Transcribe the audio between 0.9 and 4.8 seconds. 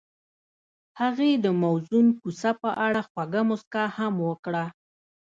هغې د موزون کوڅه په اړه خوږه موسکا هم وکړه.